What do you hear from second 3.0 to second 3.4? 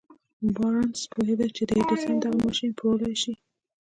شي.